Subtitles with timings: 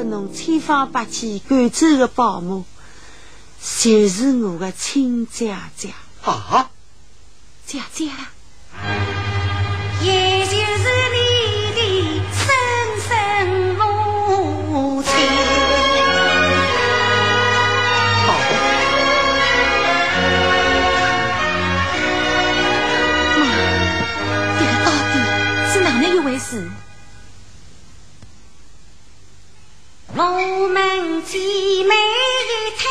[0.00, 2.64] 给侬千方百计赶走的保姆，
[3.80, 5.92] 就是我的亲姐姐。
[6.24, 6.70] 啊，
[7.66, 8.06] 姐姐，
[10.00, 11.18] 也就是你
[11.76, 11.80] 的
[12.32, 12.48] 生
[13.06, 15.12] 身母亲。
[24.58, 25.12] 这个到底
[25.74, 26.70] 是哪能一回事？
[30.12, 32.84] 我们姐妹一胎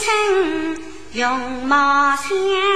[0.00, 0.78] 生，
[1.12, 2.26] 容貌相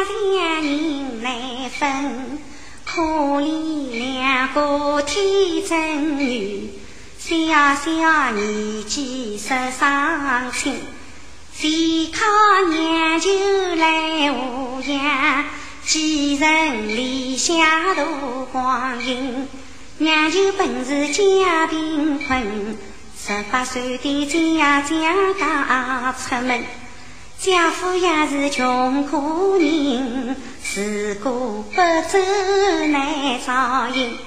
[0.04, 2.38] 像人难分。
[2.84, 3.00] 可
[3.40, 6.68] 怜两个天真女，
[7.18, 7.32] 小
[7.74, 10.74] 小年纪失伤心。
[11.54, 13.30] 谁靠娘舅
[13.76, 15.46] 来抚养，
[15.82, 18.04] 几人立下大
[18.52, 19.48] 光阴。
[19.96, 22.91] 娘舅本是家贫困。
[23.24, 24.58] 十八岁的姐姐
[25.38, 26.64] 嫁出门，
[27.38, 30.36] 家父也是穷苦人，
[30.74, 31.76] 如果不
[32.10, 32.18] 走
[32.88, 34.18] 难照应。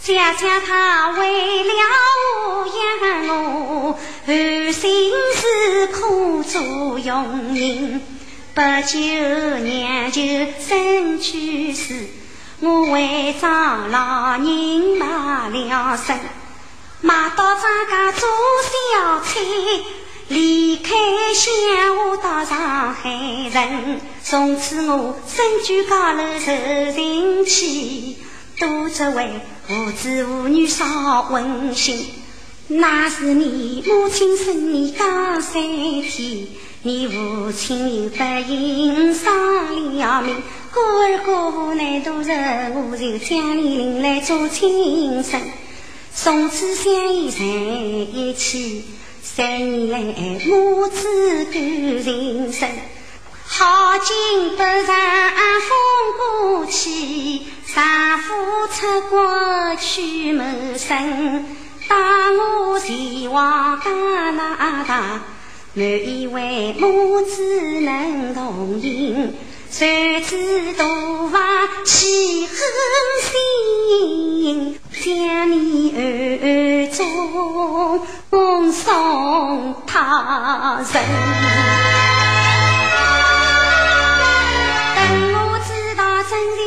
[0.00, 1.70] 姐姐她为了
[2.46, 8.00] 我养我，寒心是苦做佣人。
[8.54, 8.98] 不久
[9.58, 10.22] 娘就
[10.66, 12.06] 生去世，
[12.60, 16.18] 我为张老人买了身。
[17.02, 18.28] 买到张家做
[18.62, 19.40] 小菜，
[20.28, 20.92] 离开
[21.34, 24.00] 乡下到上海城。
[24.22, 28.18] 从此我身居高楼受人欺，
[28.58, 29.30] 多只为
[29.70, 32.06] 无子无女少温馨。
[32.68, 35.62] 那是你母亲生你刚三
[36.02, 36.48] 天，
[36.82, 40.36] 你父亲又不幸丧了命。
[40.72, 42.30] 孤儿孤妇难度日，
[42.74, 45.40] 我就将你领来做亲生。
[46.14, 48.84] 从此相依在一起，
[49.22, 50.00] 三年来
[50.46, 51.52] 母子感
[52.02, 52.68] 情深。
[53.46, 54.86] 好景不长
[55.66, 55.70] 风
[56.18, 57.42] 过去，
[57.74, 58.34] 丈夫
[58.68, 60.44] 出国去谋
[60.76, 61.46] 生。
[61.88, 63.90] 当我前往加
[64.30, 65.22] 拿大，
[65.74, 69.34] 满以为母子能同行。
[69.70, 71.40] 谁知大房
[71.84, 72.56] 起狠
[73.30, 74.80] 心，
[78.30, 80.92] 恭送他人。
[84.96, 84.98] 等
[85.34, 86.60] 我知道真理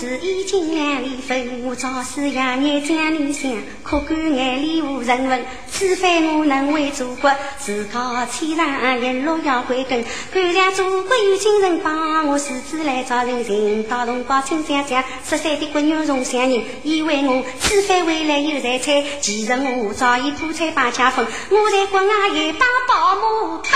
[0.00, 3.50] 是已经两里分，我早是爷娘将你想，
[3.82, 5.44] 可惜眼里无人问。
[5.70, 10.04] 此番我能为祖国，自告天上一路要归根。
[10.32, 21.26] 感谢祖国有精神帮我狮子来找人寻到同胞亲相讲，十三的闺女容乡人，以为我此番回来有财产，其实我早已破产把家分。
[21.26, 23.72] 我在国外也把保姆当，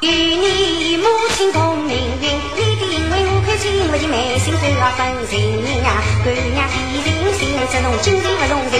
[0.00, 1.87] 与你母亲同
[4.50, 5.88] 我的眉心都要分人呀，
[6.24, 8.77] 姑娘提人心，这种精神不容人。